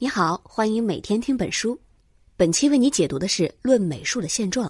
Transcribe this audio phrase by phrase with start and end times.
[0.00, 1.76] 你好，欢迎每天听本书。
[2.36, 4.68] 本期为你解读的是《论美术的现状》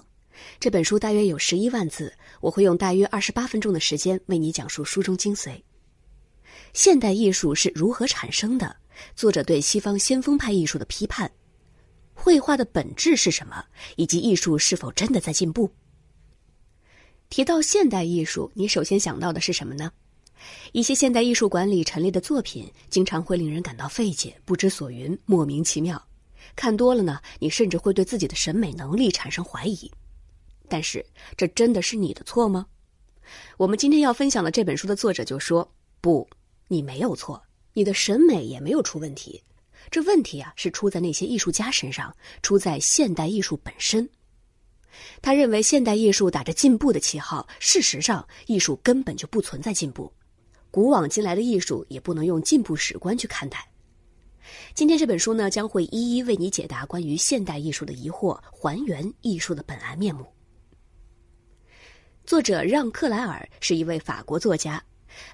[0.59, 5.61] 这本书，大约有十一万字，我会用大约二十八分钟的时间为你讲述书中精髓。
[6.73, 8.75] 现代艺术是如何产生的？
[9.15, 11.31] 作者对西方先锋派艺术的批判，
[12.15, 13.63] 绘画的本质是什么？
[13.97, 15.69] 以及艺术是否真的在进步？
[17.29, 19.91] 提到现代艺术，你首先想到的是什么呢？
[20.71, 26.01] 一些现代艺术馆里陈列的作品，经常会令人感到费解、不知所云、莫名其妙。
[26.55, 29.91] 看多了呢，你甚至会对自己的审美能力产生怀疑。
[30.67, 31.05] 但是，
[31.35, 32.65] 这真的是你的错吗？
[33.57, 35.69] 我们今天要分享的这本书的作者就说
[36.01, 36.27] ：“不，
[36.67, 37.41] 你没有错，
[37.73, 39.43] 你的审美也没有出问题。
[39.91, 44.09] 这问题啊，是出在那些艺术家身上，出在现代艺术本身。”
[45.21, 50.11] 他认为，现代艺术打着进步的旗号，事实上，艺术根本就不存在进步。
[50.71, 53.67] 古往今来的艺术也不能用进步史观去看待。
[54.73, 60.25] 今天这本书呢，将会一一为你解答关于现代艺术的疑惑，还原艺术的本来面目。
[62.25, 64.83] 作者让·克莱尔是一位法国作家，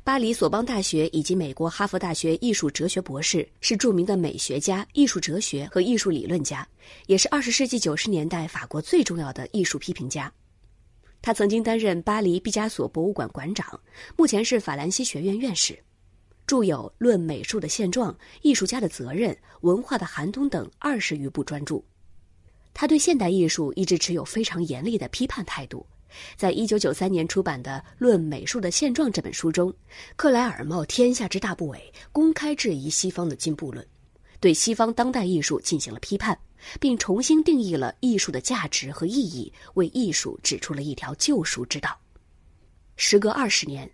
[0.03, 6.67] 巴黎索邦大学以及美国哈佛大学艺术哲学博士，是著名的美学家、艺术哲学和艺术理论家，
[7.07, 10.31] 也是二十世纪九十年代法国最重要的艺术批评家。
[11.25, 13.79] 他曾经担任巴黎毕加索博物馆馆长，
[14.15, 15.75] 目前是法兰西学院院士，
[16.45, 19.31] 著有《论美术的现状》《艺术家的责任》
[19.61, 21.81] 《文化的寒冬》等二十余部专著。
[22.75, 25.83] 他对现代艺术一直持有非常严厉的批判态度。
[26.37, 29.73] 在一九九三年出版的《论美术的现状》这本书中，
[30.15, 31.79] 克莱尔冒天下之大不韪，
[32.11, 33.83] 公开质疑西方的进步论，
[34.45, 36.37] 对西方当代艺术进行了批判。
[36.79, 41.95] 并重新定义了艺术的价值和意义，为艺术指出了一条救赎之道。
[42.95, 43.87] 时隔二十年，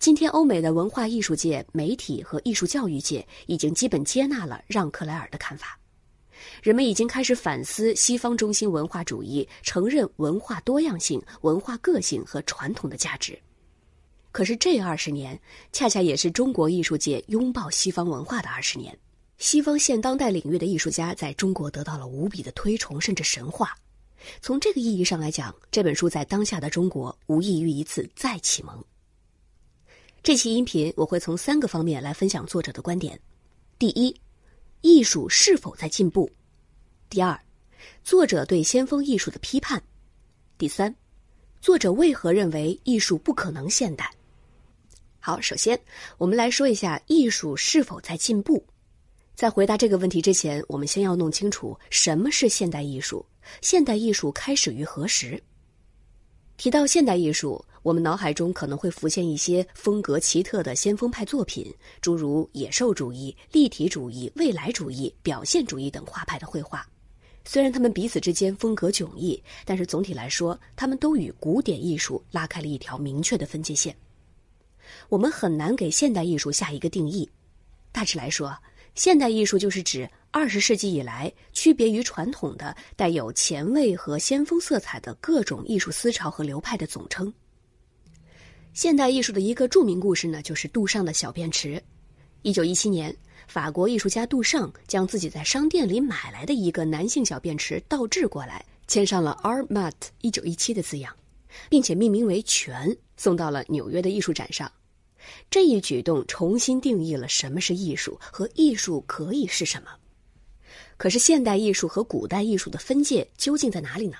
[0.00, 5.78] 今天欧美的文化艺术界、媒体和艺术教育界已经基本接纳了让·克莱尔的看法。
[6.62, 13.38] 人们已经开始反思西方中心文化主义，承认文化多样性、文化个性和传统的价值。
[14.32, 15.40] 可是，这二十年
[15.72, 18.98] 恰恰也是中国艺术界拥抱西方文化的二十年。
[19.38, 23.76] 西方现当代领域的艺术家在中国得到了无比的推崇，甚至神话。
[24.40, 28.82] 从这个意义上来讲，这本书在当下的中国无异于一次再启蒙。
[30.22, 33.20] 这期音频我会从三个方面来分享作者的观点：
[33.78, 34.14] 第一，
[34.80, 36.28] 艺术是否在进步；
[37.10, 37.38] 第二，
[38.02, 39.78] 作者对先锋艺术的批判；
[40.56, 40.92] 第三，
[41.60, 44.10] 作者为何认为艺术不可能现代。
[45.20, 45.78] 好，首先
[46.16, 48.64] 我们来说一下艺术是否在进步。
[49.36, 53.24] 在回答这个问题之前，我们先要弄清楚什么是现代艺术。
[53.60, 55.38] 现代艺术开始于何时？
[56.56, 61.70] 提到现代艺术，我们脑海中可能会浮现一些风格奇特的先锋派作品，
[62.00, 66.88] 诸如野兽主义、立体主义、未来主义、表现主义等画派的绘画。
[67.44, 73.94] 虽然他们彼此之间风格迥异，但是总体来说，他们都与古典艺术拉开了一条明确的分界线。
[75.10, 77.28] 我们很难给现代艺术下一个定义。
[77.92, 78.56] 大致来说。
[78.96, 87.32] 现代艺术就是指二十世纪以来区别于传统的、带有前卫和先锋色彩的各种艺术思潮和流派的总称。
[88.72, 91.80] 现代艺术的一个著名故事呢，就是杜尚的小便池。
[92.40, 93.14] 一九一七年，
[93.46, 99.92] 法国艺术家杜尚将自己在商店里买来的一个男性小便池倒置过来，签上了 Armat
[100.22, 101.14] 一九一七”的字样，
[101.68, 104.70] 并且命名为“泉”，送到了纽约的艺术展上。
[105.50, 109.90] 这一举动重新定义了什么是艺术和艺术可以是什么。
[110.96, 114.16] 可是，现代艺术和古代艺术的分界究竟在哪里呢？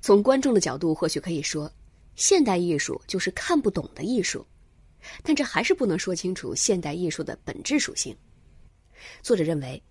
[0.00, 1.72] 从观众的角度，或许可以说，
[2.14, 4.46] 现代艺术就是看不懂的艺术，
[5.22, 8.14] 但这还是不能说清楚现代艺术的本质属性。
[9.22, 9.82] 作者认为，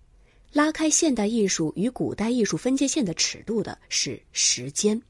[0.52, 5.00] 拉开现代艺术与古代艺术分界线的尺度的是时间。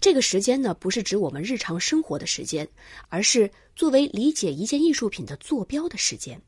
[0.00, 2.68] 这个时间呢，不是指我们日常生活的时间，
[3.08, 6.40] 而是作为理解一件艺术品的坐标的时间。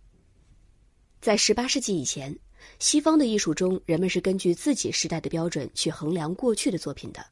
[1.20, 2.37] 在十八世纪以前，
[2.78, 7.25] 西方的艺术中，人们是根据自己时代的标准去衡量过去的作品的，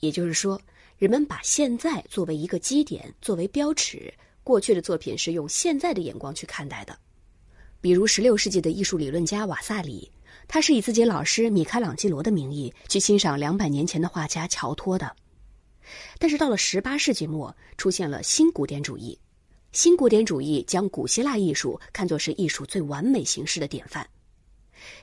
[0.00, 0.60] 也就是说，
[0.98, 4.12] 人们把现在作为一个基点，作为标尺，
[4.44, 6.98] 过去的作品是用现在的眼光去看待的。
[7.80, 10.10] 比如，十六世纪的艺术理论家瓦萨里，
[10.46, 15.16] 他是以自己老师米开朗基罗的名义去欣赏两百年前的画家乔托的。
[16.18, 19.18] 但是到了十八世纪末，出现了新古典主义。
[19.72, 24.06] 新古典主义将古希腊艺术看作是艺术最完美形式的典范。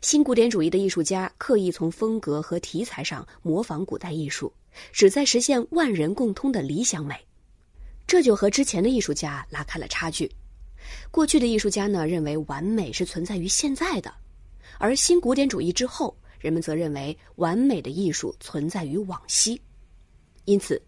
[0.02, 4.52] 新古典主义的艺术家刻意从风格和题材上模仿古代艺术，
[4.92, 7.16] 旨在实现万人共通的理想美。
[8.06, 10.30] 这就和之前的艺术家拉开了差距。
[11.12, 14.14] 过去的艺术家呢，认为完美是存在于现在的，
[14.80, 19.62] 而新古典主义之后，人们则认为完美的艺术存在于往昔，
[20.48, 20.82] 因此。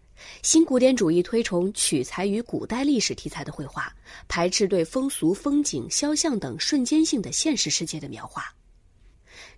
[0.44, 3.90] 新古典主义推崇取材于古代历史题材的绘画，
[4.28, 8.44] 排斥对风俗、风景、肖像等瞬间性的现实世界的描画。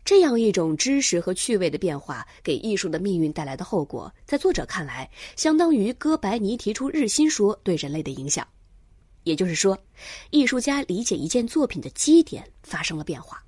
[0.06, 8.48] 这样一种知识和趣味的变化，给艺术的命运带来的后果，在作者看来，相当于哥白尼提出日心说对人类的影响。
[9.24, 9.76] 也就是说，
[10.30, 13.44] 艺术家理解一件作品的基点发生了变化。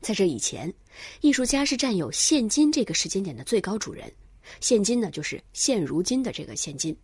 [0.00, 0.72] 在这以前，
[1.20, 4.10] 艺术家是占有现今这个时间点的最高主人。
[4.60, 6.96] 现今呢，就是现如今的这个现今。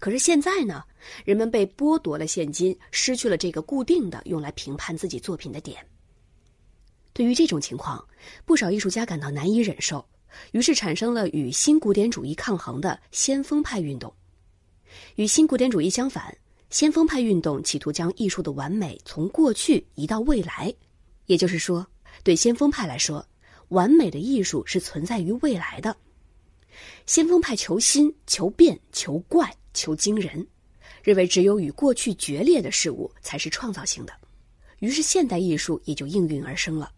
[0.00, 0.82] 可是现在呢，
[1.24, 5.86] 人们被剥夺了现今，失去了这个固定的用来评判自己作品的点。
[7.12, 8.04] 对于这种情况，
[8.44, 10.04] 不少艺术家感到难以忍受，
[10.52, 14.12] 于是产生了与新古典主义抗衡的先锋派运动。
[15.14, 16.36] 与新古典主义相反，
[16.70, 20.74] 先锋派运动企图将艺术的完美从过去移到未来。
[21.26, 21.86] 也就是说，
[22.22, 23.26] 对先锋派来说，
[23.68, 25.96] 完美的艺术是存在于未来的。
[27.06, 30.46] 先锋派求新、求变、求怪、求惊人，
[31.02, 34.12] 认为只有与过去决裂的事物才是创造性的，
[34.80, 36.92] 于是现代艺术也就应运而生了。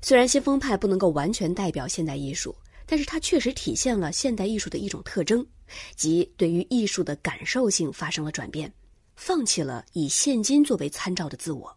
[0.00, 2.54] 虽然先锋派不能够完全代表现代艺术，
[2.86, 5.44] 但是它确实体现了现代艺术的一种特征，
[5.96, 8.72] 即对于艺术的感受性发生了转变，
[9.16, 11.74] 放弃了以现今作为参照的自我。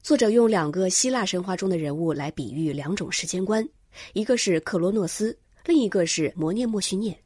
[0.00, 3.68] 作者用两个希腊神话中的人物来比喻两种时间观。
[4.12, 7.18] 一个是克罗诺斯，另一个是摩涅莫绪涅。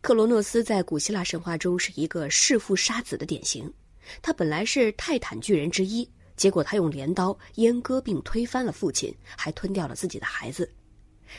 [0.00, 3.72] 克罗诺斯在古希腊神话中是一个弑父杀子的典型，
[4.22, 10.70] 他本来是泰坦巨人之一，结果他用镰刀阉割并推翻了父亲，还吞掉了自己的孩子，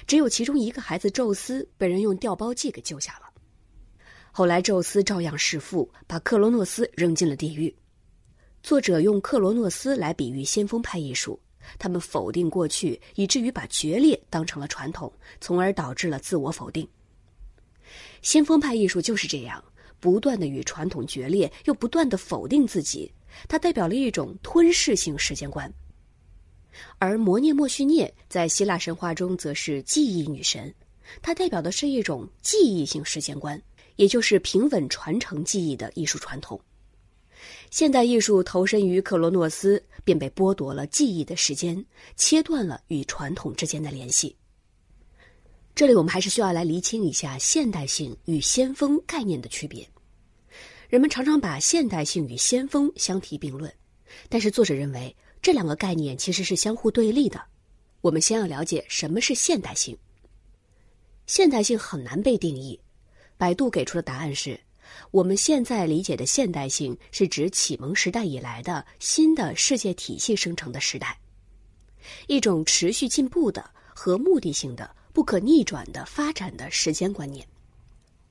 [0.06, 3.28] 只有其中一个孩子宙斯被人用调包计给救下了。
[4.31, 7.74] 后来宙斯照样弑父，把克罗诺斯扔进了地狱。
[8.62, 11.40] 作者用克罗诺斯来比喻先锋派艺术。
[11.77, 16.88] 他们否定过去，以至于把决裂当成了传统，从而导致了自我否定。
[18.21, 19.63] 先锋派艺术就是这样，
[20.00, 23.12] 不断的与传统决裂，又不断的否定自己。
[23.48, 25.71] 它代表了一种吞噬性时间观。
[26.98, 30.74] 而摩涅莫绪涅在希腊神话中则是记忆女神，
[31.21, 33.62] 它代表的是一种记忆性时间观，
[33.95, 36.60] 也就是平稳传承记忆的艺术传统。
[37.69, 41.86] 现代艺术投身于克罗诺斯，便被剥夺了记忆的时间，
[42.16, 44.36] 切断了与传统之间的联系。
[45.75, 49.88] 这里我们还是需要来厘清一下现代性与先锋概念的区别。
[50.90, 53.72] 人们常常把现代性与先锋相提并论，
[54.28, 57.42] 但是作者认为这两个概念其实是相互对立的。
[58.02, 59.98] 我们先要了解什么是现代性。
[61.28, 62.80] 现代性很难被定义，
[63.38, 64.60] 百度给出的答案是。
[65.12, 71.19] 我们现在理解的现代性，是指启蒙时代以来的新的世界体系生成的时代，
[72.27, 77.45] 一种持续进步的和目的性的、不可逆转的发展的时间观念。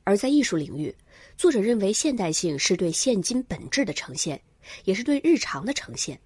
[0.05, 0.95] 而在艺术领域，
[1.37, 4.41] 作者认为现代性是对现今本质的呈现，
[4.85, 6.19] 也是对日常的呈现，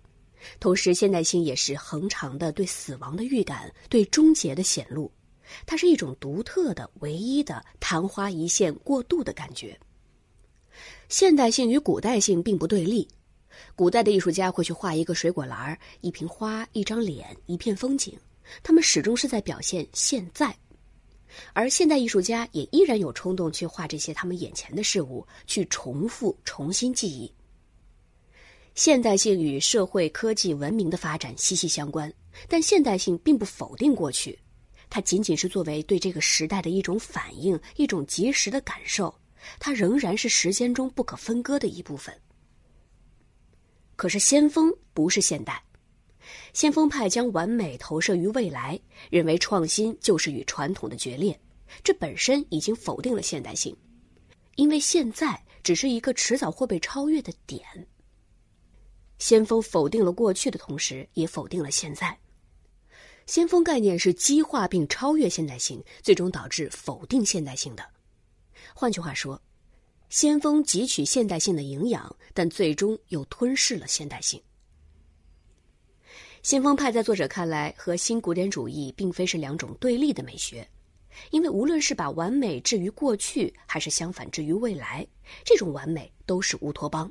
[0.61, 5.11] 同时现代性也是恒长的对死亡的预感、对终结的显露，
[5.67, 9.77] 它是一种独特的、唯一的昙花一现、过渡的感觉。
[11.13, 13.07] 现代性与古代性并不对立，
[13.77, 18.19] 古代的艺术家会去画一个水果篮一瓶花、一张脸、一片风景，
[18.63, 20.49] 他们始终是在表现现在；
[21.53, 27.31] 而现代艺术家也依然有冲动去画这些他们眼前的事物，去重复、重新记忆。
[28.75, 32.11] 现代性与社会、科技、文明的发展息息相关，
[32.49, 34.39] 但现代性并不否定过去，
[34.89, 39.15] 它仅仅是作为对这个时代的一种反应，一种及时的感受。
[39.59, 42.15] 它仍然是时间中不可分割的一部分。
[43.97, 45.63] 可是先锋不是现代，
[46.53, 48.81] 先锋派将完美投射于未来，
[49.11, 51.39] 认为创新就是与传统的决裂，
[51.85, 53.77] 这本身已经否定了现代性，
[54.57, 57.63] 因为现在只是一个迟早会被超越的点。
[59.19, 62.19] 先锋否定了过去的同时，也否定了现在。
[63.25, 67.89] 先锋概念是激化并超越现代性，最终导致否定现代性的。
[68.75, 69.41] 换句话说，
[70.09, 74.41] 先锋汲取现代性的营养，但最终又吞噬了现代性。
[76.43, 80.69] 先锋派在作者看来和新古典主义并非是两种对立的美学，
[81.31, 85.07] 因为无论是把完美置于过去，还是相反置于未来，
[85.45, 87.11] 这种完美都是乌托邦。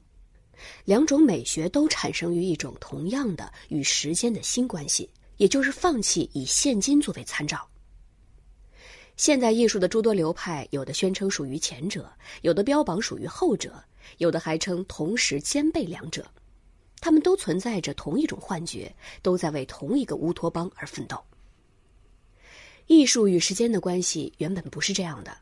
[0.83, 7.67] 两种美学都产生于一种同样的与时间的新关系，也就是放弃以现今作为参照。
[9.17, 13.83] 现代艺术的诸多流派，有的宣称属于前者，有的标榜属于后者，
[14.17, 16.25] 有的还称同时兼备两者。
[16.99, 21.19] 他们都存在着同一种幻觉，都在为同一个乌托邦而奋斗。
[22.87, 25.35] 艺术与时间的关系原本不是这样的。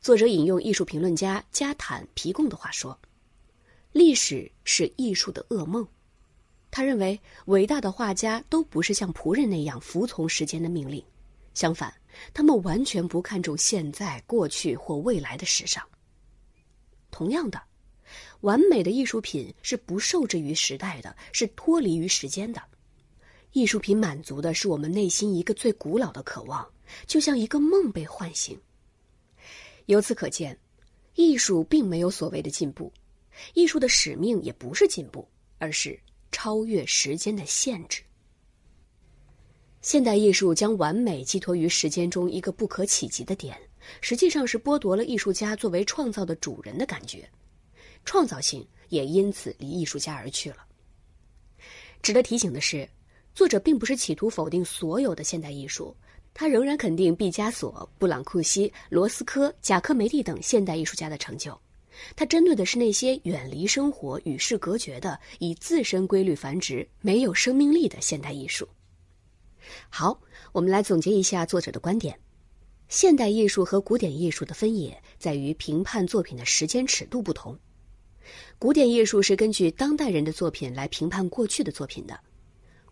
[0.00, 2.98] 作者引用艺术评论家加坦皮贡的话说
[3.92, 5.86] ：“历史是艺术的噩梦。”
[6.72, 11.04] 他认为，伟大的画家都不是像仆人那样服从时间的命令，
[11.54, 11.92] 相反，
[12.32, 15.82] 他们完全不看重现在、过去或未来的时尚。
[17.10, 17.62] 同样的，
[18.40, 22.62] 完美的艺术品是不受制于时代的，是脱离于时间的。
[23.52, 26.66] 艺术品满足的是我们内心一个最古老的渴望，
[27.06, 28.58] 就像一个梦被唤醒。
[29.86, 30.58] 由此可见，
[31.14, 32.90] 艺术并没有所谓的进步，
[33.52, 35.28] 艺术的使命也不是进步，
[35.58, 36.00] 而是
[36.30, 38.02] 超越时间的限制。
[39.82, 43.54] 现代艺术将完美寄托于时间中一个不可企及的点，
[44.00, 47.28] 实际上是剥夺了艺术家作为创造的主人的感觉，
[48.04, 50.58] 创造性也因此离艺术家而去了。
[52.00, 52.88] 值得提醒的是。
[53.34, 55.96] 作者并不是企图否定所有的现代艺术，
[56.34, 61.58] 他仍然肯定毕加索、布朗库西、罗斯科、贾科梅蒂等现代艺术家的成就。
[62.14, 68.68] 他针对的是那些远离生活、与世隔绝的、以自身规律繁殖、没有生命力的现代艺术。
[69.88, 70.20] 好，
[70.52, 72.18] 我们来总结一下作者的观点：
[72.88, 77.58] 现代艺术和古典艺术的分野在于评判作品的时间尺度不同。
[78.58, 82.18] 古典艺术是根据当代人的作品来评判过去的作品的。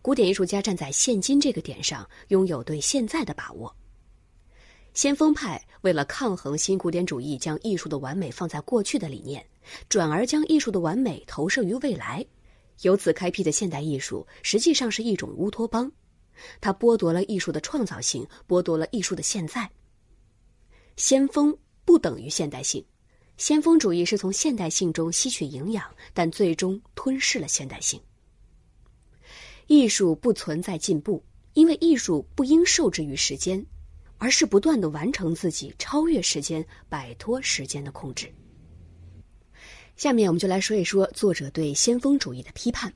[0.03, 3.75] 古典艺术家站在现今这个点上，拥有对现在的把握。
[4.93, 9.47] 先锋派为了抗衡新古典主义将艺术的完美放在过去的理念，
[9.89, 12.27] 转而将艺术的完美投射于未来，
[12.81, 15.93] 由此开辟的现代艺术实际上是一种乌托邦，
[16.61, 19.71] 它剥夺了艺术的创造性，剥夺了艺术的现在。
[20.97, 22.85] 先锋不等于现代性，
[23.37, 28.01] 先锋主义是从现代性中吸取营养，但最终吞噬了现代性。
[29.67, 33.65] 艺术不存在进步，因为艺术不应受制于时间，
[34.19, 38.31] 而是不断的完成自己，超越时间，摆脱时间的控制。
[39.97, 42.93] 下面我们就来说一说作者对先锋主义的批判。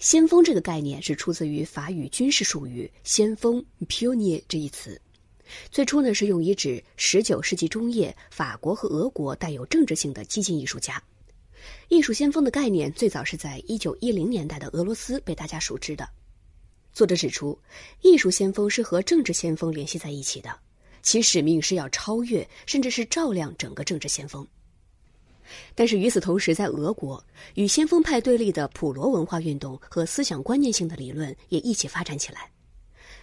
[0.00, 4.98] 先锋这个概念是出自于法语军事术语“先锋 ”（pionier） 这一词，
[5.70, 11.00] 最初呢是用以指十九世纪中叶法国和俄国带有政治性的激进艺术家。
[11.88, 16.08] 艺术先锋的概念最早是在一九一零年代的俄罗斯被大家熟知的。
[16.94, 17.58] 作者指出，
[18.00, 20.58] 艺术先锋是和政治先锋联系在一起的，
[21.02, 24.48] 其使命是要超越，甚至是照亮整个政治先锋。
[25.74, 27.22] 但是与此同时，在俄国，
[27.54, 32.50] 与先锋派对立的普罗文化运动和思想观念性的理论也一起发展起来。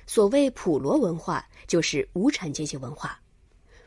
[0.06, 3.20] 所谓普罗文化，就是无产阶级文化。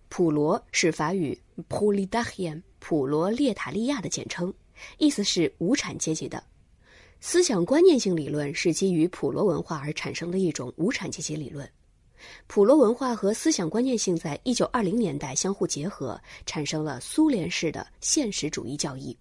[0.09, 2.62] 普罗是法语 “proletariat”。
[2.82, 4.52] 普罗列塔利亚的简称，
[4.97, 6.42] 意思是无产阶级的。
[7.20, 11.70] 思想观念性理论是基于普罗文化而产生的一种无产阶级理论。
[12.46, 19.16] 普罗文化和思想观念性在一九二零年代相互结合，产生了苏联式的现实主义教义。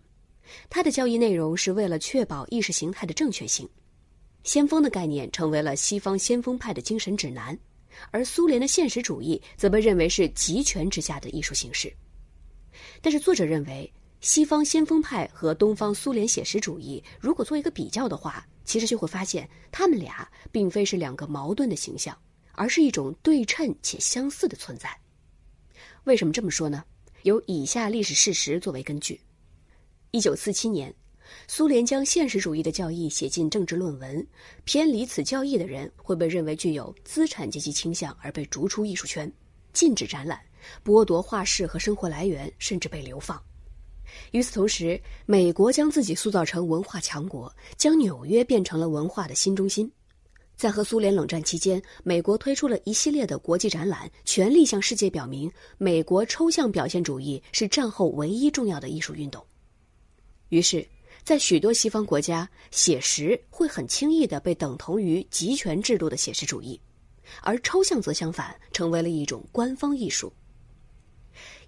[0.69, 3.69] 它的教义内容是为了确保意识形态的正确性。
[4.43, 7.57] 先锋的概念成为了西方先锋派的精神指南，
[8.09, 11.93] 而苏联的现实主义则被认为是集权之下的艺术形式。
[13.01, 13.91] 但是，作者认为，
[14.21, 22.17] 西方先锋派和东方苏联写实主义如果做一个比较的话，其实就会发现，他们俩并非是两个矛盾的形象，
[22.59, 24.93] 而是一种对称且相似的存在。
[26.03, 26.83] 为什么这么说呢？
[27.23, 29.17] 有以下历史事实作为根据：
[30.11, 30.93] 一九四七年，
[31.47, 34.27] 苏联将现实主义的教义写进政治论文，
[34.65, 39.31] 偏离此教义的人会被认为具有资产阶级倾向而被逐出艺术圈，
[39.71, 40.37] 禁止展览。
[40.83, 43.41] 剥夺画室和生活来源，甚至被流放。
[44.31, 49.89] 与此同时，美国将自己塑造成文化强国，将纽约变成了文化的新中心。
[50.59, 59.41] 在和苏联冷战期间，美国推出了一系列的国际展览，全力向世界表明，美国抽象表现主义是战后唯一重要的艺术运动。
[60.49, 60.85] 于是，
[61.23, 66.77] 在许多西方国家，写实会很轻易地被等同于集权制度的写实主义，
[67.41, 70.29] 而抽象则相反，成为了一种官方艺术。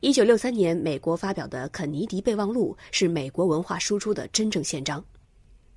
[0.01, 5.01] 一九六三年，美国发表的肯尼迪备忘录是美国文化输出的真正宪章，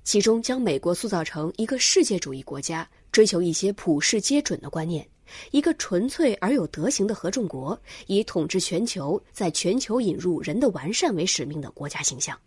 [0.03, 5.07] 其中将美国塑造成一个世界主义国家，追求一些普世皆准的观念，
[5.51, 12.37] 一个纯粹而有德行的合众国，以统治全球，在全球引入人的完善为使命的国家形象。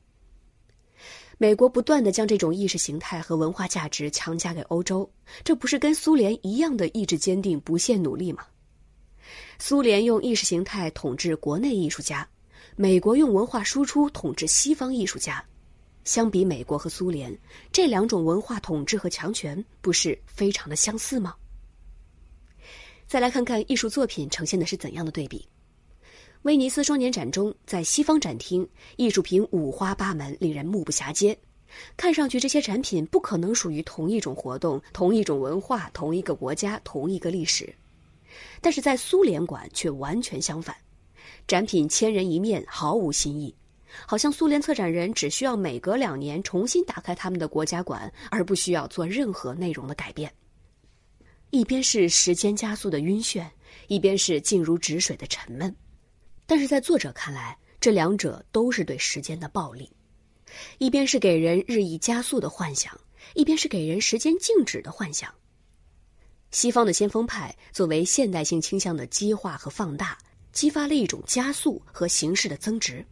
[1.39, 5.11] 美国不断的将这种意识形态和文化价值强加给欧洲，
[5.43, 8.45] 这不是跟苏联一样的意志坚定、不懈努力吗？
[9.59, 12.29] 苏联用意识形态统治国内艺术家，
[12.77, 15.43] 美国用文化输出统治西方艺术家。
[16.09, 17.39] 相比美国和苏联
[17.71, 21.35] 这两种文化统治和强权，不是非常的相似吗？
[23.07, 25.47] 再来看看艺术作品呈现的是怎样的对比。
[26.43, 31.39] 威尼斯双年展中，在西方展厅，艺术品五花八门，令人目不暇接。
[31.95, 37.71] 看上去这些展品不可能属于同一种活动、同一种文化、同一个国家、同一个历史。
[38.63, 40.75] 但是在苏联馆却完全相反，
[41.47, 43.55] 展品千人一面，毫无新意，
[44.07, 50.33] 好像苏联策展人只需要每隔两年重新打开他们的国家馆，而不需要做任何内容的改变。
[51.51, 53.47] 一边是时间加速的晕眩，
[53.87, 55.75] 一边是静如止水的沉闷。
[56.47, 59.91] 但是在作者看来，这两者都是对时间的暴力，
[60.79, 62.99] 一边是给人日益加速的幻想，
[63.35, 65.33] 一边是给人时间静止的幻想。
[66.51, 70.17] 西方的先锋派作为现代性倾向的激化和放大，
[70.53, 73.05] 激发了一种加速和形式的增值。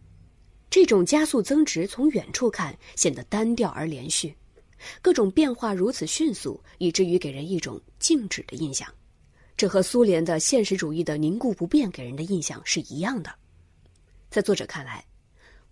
[0.69, 4.35] 这种加速增值从远处看显得单调而连续，
[5.01, 8.87] 各种变化如此迅速，以至于给人一种静止的印象。
[9.57, 13.35] 这和苏联的现实主义的凝固不变给人的印象是一样的。
[14.29, 15.03] 在作者看来，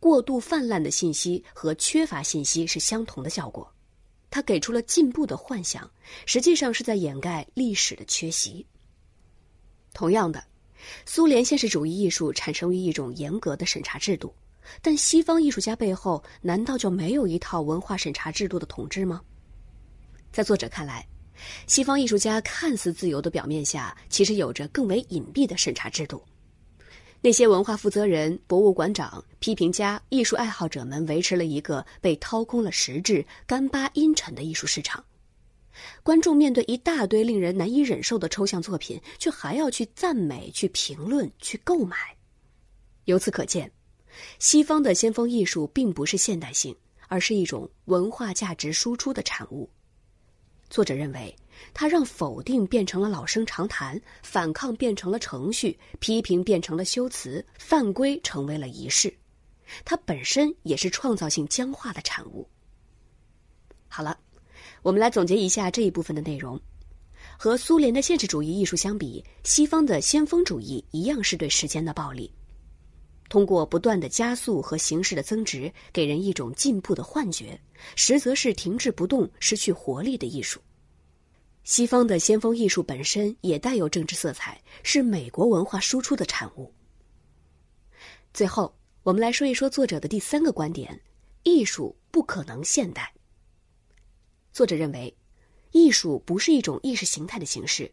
[0.00, 3.70] 过度泛滥的信息和缺乏信息是相同的效果。
[4.30, 5.88] 他给出了进步的幻想，
[6.24, 8.66] 实际上是在掩盖历史的缺席。
[9.92, 10.42] 同样的，
[11.04, 14.34] 苏联现实主义艺术产生于一种严格的审查制度，
[14.82, 19.20] 但西方艺术家背后难道就没有一套文化审查制度的统治吗？
[20.32, 21.06] 在作者看来。
[21.66, 26.22] 西方艺术家看似自由的表面下，其实有着更为隐蔽的审查制度。
[27.20, 35.04] 那些文化负责人、博物馆长、批评家、艺术爱好者们维持了一个被掏空了实质、干巴阴沉的艺术市场。
[36.02, 41.96] 观众面对一大堆令人难以忍受的抽象作品，却还要去赞美、去评论、去购买。
[43.06, 43.70] 由此可见，
[44.38, 46.74] 西方的先锋艺术并不是现代性，
[47.08, 49.68] 而是一种文化价值输出的产物。
[50.70, 51.34] 作者认为，
[51.72, 59.14] 它让否定变成了老生常谈，反抗变成了程序，批评变成了修辞，犯规成为了仪式。
[59.84, 62.48] 它本身也是创造性僵化的产物。
[63.88, 64.18] 好了，
[64.82, 66.60] 我们来总结一下这一部分的内容。
[67.38, 72.32] 和苏联的现实主义艺术相比，西方的先锋主义一样是对时间的暴力。
[73.28, 77.58] 通过不断的加速和形式的增值，给人一种进步的幻觉，
[77.96, 80.60] 实则是停滞不动、失去活力的艺术。
[81.64, 86.72] 西方的先锋艺术本身也带有政治色彩，是美国文化输出的产物。
[88.34, 91.00] 最后，我们来说一说作者的第三个观点：
[91.42, 93.12] 艺术不可能现代。
[94.52, 95.16] 作者认为，
[95.72, 97.90] 艺术不是一种意识形态的形式。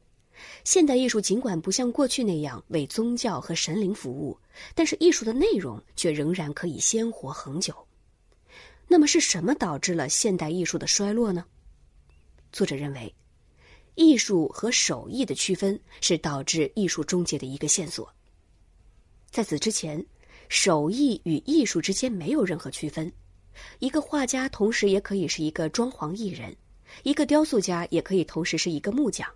[0.64, 4.38] 现代艺术尽管不像过去那样为宗教和神灵服务，
[4.76, 7.76] 但是艺术的内容却仍然可以鲜活恒久。
[8.88, 11.46] 那么是什么导致了现代艺术的衰落呢？
[12.52, 13.16] 作者认为，
[13.96, 18.14] 艺术和手艺的区分是导致艺术终结的一个线索。
[19.30, 20.06] 在此之前，
[20.50, 23.10] 手艺与艺术之间没有任何区分。
[23.80, 26.54] 一个画家同时也可以是一个装潢艺人，
[27.04, 29.28] 一个雕塑家也可以同时是一个木匠。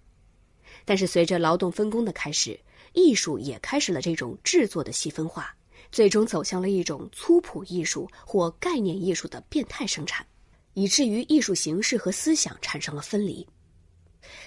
[0.86, 2.58] 但是，随着劳动分工的开始，
[2.94, 5.54] 艺术也开始了这种制作的细分化，
[5.92, 10.26] 最终走向了一种粗朴艺术或概念艺术的变态生产，
[10.74, 13.46] 以至于艺术形式和思想产生了分离。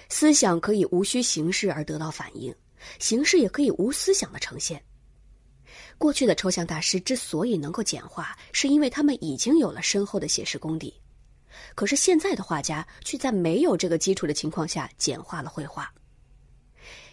[0.07, 2.55] 思想可以无需形式而得到反应，
[2.99, 4.81] 形式也可以无思想的呈现。
[5.97, 10.93] 过去的抽象大师之所以能够简化，是因为他们已经有了深厚的写实功底，
[11.75, 15.93] 可是现在的画家却在没有这个基础的情况下简化了绘画。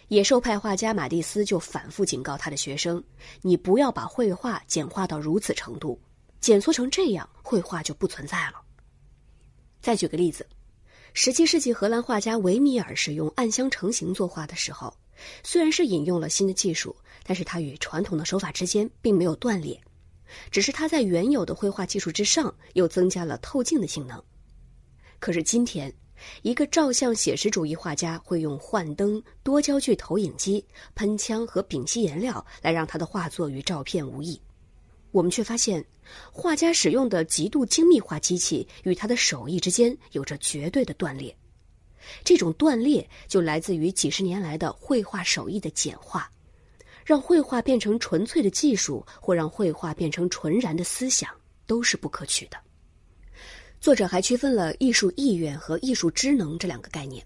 [0.09, 3.03] 野兽派画家马蒂斯就反复警告他的学生
[3.43, 5.99] ：“你不要把绘画简化到如此程度，
[6.39, 8.61] 简缩成这样，绘画就不存在了。”
[9.83, 10.47] 再举个例子，
[11.13, 14.95] 十七世纪荷兰画家维米尔使用暗箱成型作画的时候，
[15.43, 19.77] 虽然是引用了新的技术，但是他与传统的手法之间并没有断裂，
[20.49, 24.23] 只是他在原有的绘画技术之上又增加了透镜的性能。
[25.19, 25.93] 可是今天。
[26.41, 30.63] 一个照相写实主义画家会用幻灯、多焦距投影机、
[30.95, 34.39] 喷枪和丙烯颜料来让他的画作与照片无异。
[35.11, 35.83] 我们却发现，
[36.31, 41.35] 画家使用的极度精密化机器与他的手艺之间有着绝对的断裂。
[42.23, 46.31] 这种断裂就来自于几十年来的绘画手艺的简化，
[47.05, 51.29] 让绘画变成纯粹的技术，或让绘画变成纯然的思想，
[51.65, 52.57] 都是不可取的。
[53.79, 57.25] 作者还区分了艺术意愿和艺术知能这两个概念。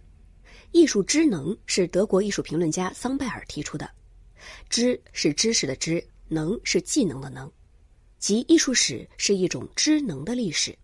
[0.72, 3.90] 艺术知能是德国艺术评论家桑拜尔提出的，
[4.70, 7.52] 知是知识的知，能是技能的能，
[8.20, 10.78] 即艺术史是一种知能的历史。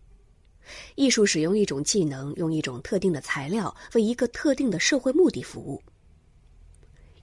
[0.95, 5.81] 艺术使用一种技能，用一种特定的材料，为一个特定的社会目的服务。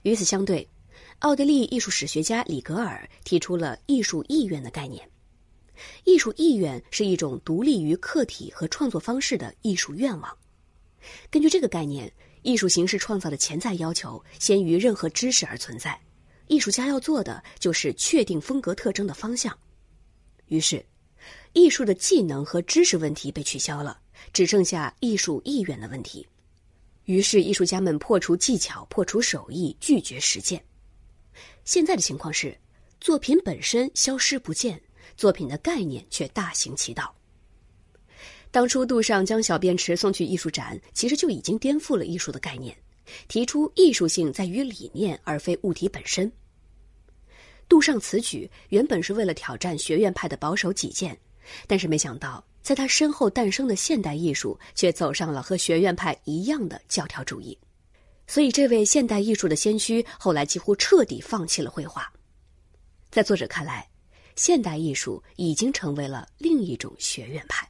[0.01, 0.67] 与此相对，
[1.19, 5.07] 奥地利艺术史学家里格尔提出了艺术意愿的概念。
[6.03, 10.37] 艺术意愿是一种独立于客体和创作方式的艺术愿望。
[11.29, 12.11] 根据这个概念，
[12.41, 15.99] 艺术形式创造的潜在要求先于任何知识而存在。
[16.47, 19.57] 艺术家要做的就是确定风格特征的方向。
[20.47, 20.85] 于是，
[21.53, 23.99] 艺术的技能和知识问题被取消了，
[24.31, 26.27] 只剩下艺术意愿的问题。
[27.05, 30.63] 于是，艺术家们破除技巧，破除手艺，拒绝实践。
[31.63, 32.55] 现在的情况是，
[32.99, 34.79] 作品本身消失不见，
[35.15, 37.13] 作品的概念却大行其道。
[38.51, 42.75] 当初杜尚将小便池送去艺术展，其实就已经颠覆了艺术的概念。
[43.27, 46.31] 提出艺术性在于理念而非物体本身。
[47.69, 51.15] 杜尚此举原本是为了挑战学院派的保守己见，
[51.67, 57.55] 但是没想到在他身后诞生的现代艺术却走上了和学院派一样的教条主义。
[58.25, 62.11] 所以，这位现代艺术的先驱后来几乎彻底放弃了绘画。
[63.11, 63.87] 在作者看来，
[64.35, 67.69] 现代艺术已经成为了另一种学院派。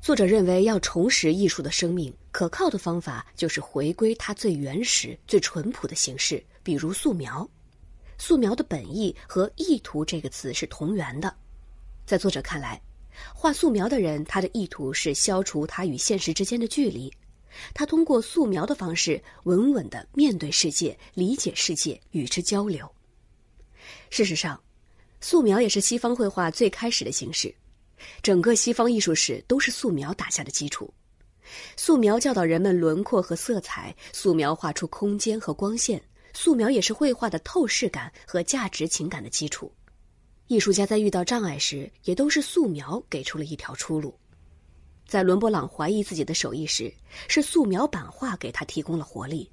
[0.00, 7.48] 作者认为，要重拾艺术的生命，可靠的方法就是回归它最原始、最淳朴的形式，比如素描。
[8.16, 11.34] 素描的本意和“意图”这个词是同源的。
[12.06, 12.80] 在作者看来，
[13.34, 17.12] 画素描的人，他的意图是消除他与现实之间的距离。
[17.74, 22.90] 他通过素描的方式，稳稳的面对世界，理解世界，与之交流。
[24.10, 24.60] 事实上，
[25.20, 27.54] 素描也是西方绘画最开始的形式。
[28.22, 30.92] 整个西方艺术史都是素描打下的基础。
[31.76, 39.72] 素描教导人们轮廓和色彩，素描画出空间和光线，素描也是绘画的透视感和价值情感的基础。
[40.48, 44.18] 艺术家在遇到障碍时，也都是素描给出了一条出路。
[45.06, 46.92] 在伦勃朗怀疑自己的手艺时，
[47.28, 49.48] 是素描版画给他提供了活力；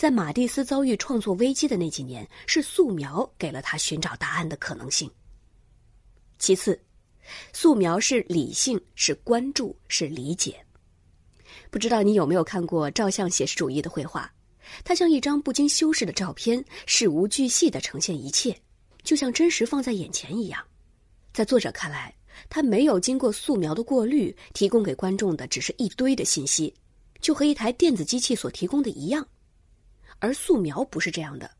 [0.00, 5.10] 在马蒂斯遭遇创作危机的那几年，是素描给了他寻找答案的可能性。
[6.38, 6.80] 其次。
[7.52, 10.58] 素描是理性，是关注，是理解。
[11.70, 14.32] 不知道你有没有看过照相写实主义的绘画？
[14.84, 18.58] 它像一张不经修饰的照片，事无巨细的呈现一切，
[19.02, 20.64] 就像真实放在眼前一样。
[21.34, 22.16] 在作者看来，
[22.48, 26.72] 他没有经过素描的过滤，提供给观众的只是一堆的信息，
[27.20, 29.28] 就和一台电子机器所提供的一样。
[30.18, 31.50] 而素描不是这样的，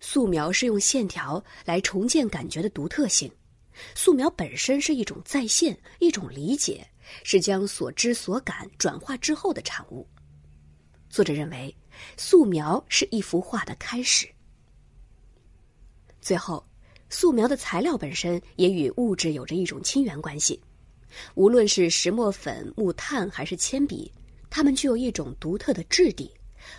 [0.00, 3.30] 素描是用线条来重建感觉的独特性。
[3.94, 6.84] 素描本身是一种再现，一种理解，
[7.22, 10.06] 是将所知所感转化之后的产物。
[11.08, 11.74] 作者认为，
[12.16, 14.28] 素描是一幅画的开始。
[16.20, 16.66] 最后，
[17.08, 20.60] 素描的材料本身也与物质有着一种亲缘关系，
[21.34, 24.12] 无论是石墨粉、木炭还是铅笔，
[24.50, 26.30] 它们具有一种独特的质地，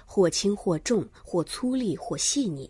[0.06, 2.70] 或轻或重，或粗粝或细腻。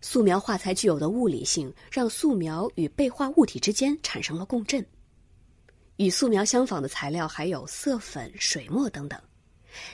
[0.00, 4.84] 素描画材具有的物理性，让素描与被画物体之间产生了共振。
[5.96, 9.20] 与素描相仿的材料还有色粉、水墨等等，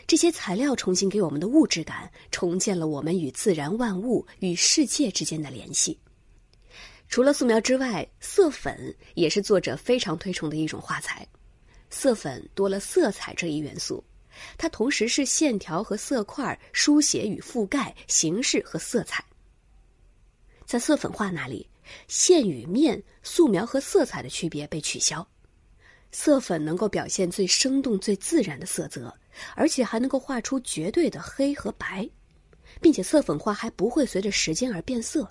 [0.07, 5.99] 这些材料重新给我们的物质感，重建了我们与自然万物、与世界之间的联系。
[7.09, 11.27] 除了素描之外，色粉也是作者非常推崇的一种画材。
[11.91, 14.03] 色粉多了色彩这一元素，
[14.57, 19.25] 它同时是线条和色块、书写与覆盖、形式和色彩。
[20.65, 21.69] 在色粉画那里，
[22.09, 25.27] 线与面、素描和色彩的区别被取消。
[26.13, 29.15] 色粉能够表现最生动、最自然的色泽，
[29.55, 32.09] 而且还能够画出绝对的黑和白，
[32.81, 35.31] 并且色粉画还不会随着时间而变色。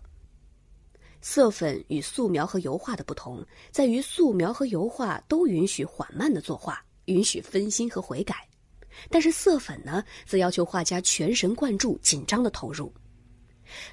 [1.22, 8.48] 色粉与素描和油画的不同在于，素描和油画都允许缓慢的作画，允许分心和悔改，
[9.10, 12.94] 但是色粉呢，则要求画家全神贯注、紧张的投入。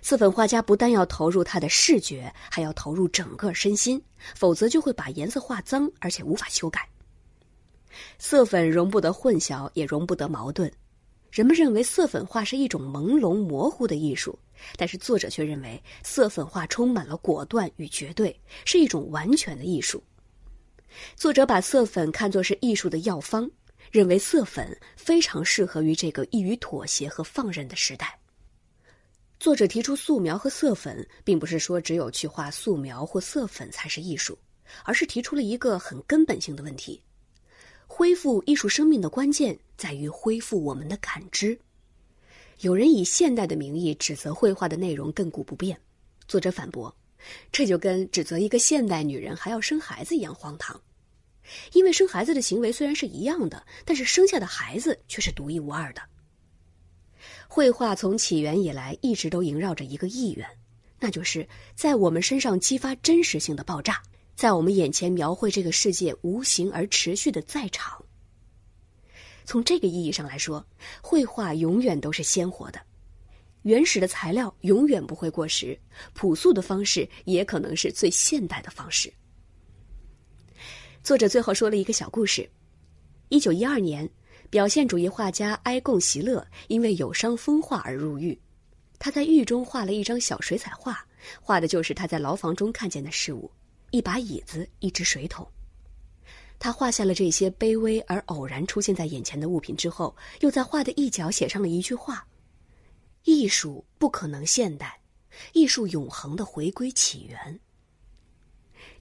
[0.03, 4.01] 色粉画家不但要投入他的视觉，还要投入整个身心，
[4.35, 6.89] 否则就会把颜色画脏，而且无法修改。
[8.19, 10.71] 色粉容不得混淆，也容不得矛盾。
[11.31, 14.39] 人们认为色粉画是一种朦胧模糊的艺术，
[14.77, 20.03] 但是作者却认为色粉画充满了果断与绝对，是一种完全的艺术。
[21.17, 23.51] 作者把色粉看作是艺术的药方，
[23.93, 28.19] 认为色粉非常适合于这个易于妥协和放任的时代。
[29.39, 34.39] 作者提出素描和色粉，并不是说只有去画素描或色粉才是艺术，
[34.83, 37.03] 而是提出了一个很根本性的问题：
[37.87, 41.59] 恢复艺术生命的关键在于恢复我们的感知。
[42.61, 45.79] 有人以现代的名义指责绘画的内容亘古不变，
[46.27, 46.97] 作者反驳，
[47.51, 50.81] 这就跟指责一个现代女人还要生孩子一样荒唐。
[51.73, 56.03] 因为生孩子的行为虽然是一样的，但是生下的孩子却是独一无二的。
[57.49, 60.49] 绘画从起源以来一直都萦绕着一个意愿，
[60.99, 64.03] 那就是在我们身上激发真实性的爆炸，
[64.35, 68.03] 在我们眼前描绘这个世界无形而持续的在场。
[69.45, 70.65] 从这个意义上来说，
[71.03, 72.81] 绘画永远都是鲜活的，
[73.63, 75.79] 原始的材料永远不会过时，
[76.15, 79.13] 朴素的方式也可能是最现代的方式。
[81.03, 82.49] 作者最后说了一个小故事：
[83.29, 84.09] 一九一二年。
[84.51, 88.39] 表现主义画家埃贡·席勒因为有伤风化而入狱，
[88.99, 91.03] 他在狱中画了一张小水彩画，
[91.41, 93.51] 画的就是他在牢房中看见的事物：
[93.93, 95.51] 一把椅子，一只水桶。
[96.59, 102.27] 他画下了这些卑微而偶然出现在眼前的物品之后，又在画的一角写上了一句话
[103.25, 105.01] ：“艺术不可能现代，
[105.55, 107.59] 艺术永恒的回归起源。”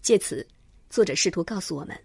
[0.01, 0.47] 借此，
[0.91, 1.97] 作者试图告诉我们。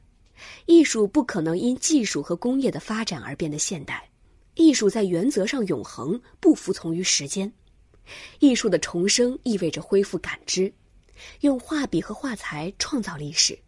[0.66, 4.08] 艺术不可能因技术和工业的发展而变得现代，
[4.54, 7.52] 艺术在原则上永恒，不服从于时间。
[8.38, 10.72] 艺术的重生意味着恢复感知，
[11.40, 13.58] 用画笔和画材创造历史。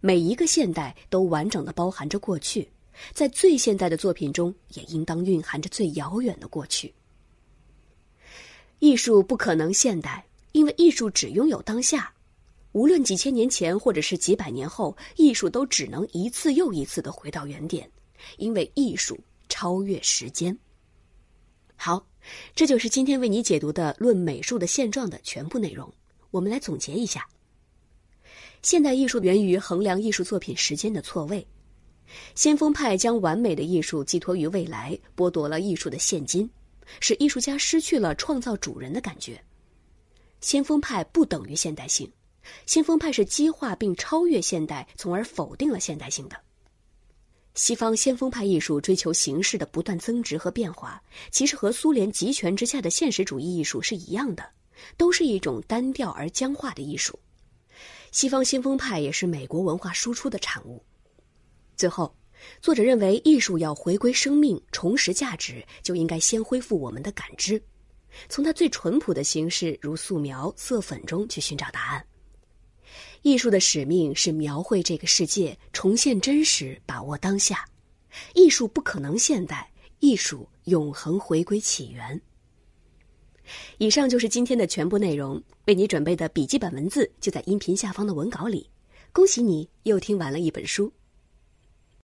[0.00, 2.70] 每一个现代都完整的包含着过去，
[3.12, 6.92] 在最现代的作品中也应当蕴含着最遥远的过去。
[8.80, 12.12] 艺术不可能现代，因为艺术只拥有当下。
[12.72, 17.90] 无论几千年前，或者是几百年后，艺术都只能一次又一次的回到原点，
[18.38, 20.58] 因为艺术超越时间。
[21.76, 22.06] 好，
[22.54, 25.92] 这就是今天为你解读的《论美术的现状》的全部内容。
[26.30, 27.28] 我们来总结一下：
[28.62, 31.46] 现代艺术源于衡量艺术作品时间的错位，
[32.34, 36.48] 先锋派将完美的艺术寄托于未来，剥夺了艺术的现今，
[37.00, 39.38] 使艺术家失去了创造主人的感觉。
[40.40, 42.10] 先锋派不等于现代性。
[42.66, 46.36] 先锋派是激化并超越现代，从而否定了现代性的。
[47.54, 54.48] 西方先锋派艺术追求形式的不断增值和变化，其实和苏联集权之下的现实主义艺术是一样的，
[54.96, 57.18] 都是一种单调而僵化的艺术。
[58.10, 60.82] 西方先锋派也是美国文化输出的产物。
[61.76, 62.14] 最后，
[62.60, 67.62] 作者认为，艺术要回归生命、重拾价值，就应该先恢复我们的感知，
[68.28, 72.06] 从它最淳朴的形式，如素描、色粉中去寻找答案。
[73.22, 77.64] 艺术的使命是描绘这个世界，重现真实，把握当下。
[78.34, 82.20] 艺术不可能现代，艺术永恒回归起源。
[83.78, 88.68] 以上就是今天的全部内容，为你准备的笔记本文字就在音频下方的文稿里。
[89.12, 90.92] 恭喜你又听完了一本书。